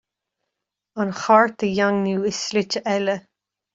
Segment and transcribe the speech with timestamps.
[1.03, 3.17] An Chairt a dhaingniú i slite eile.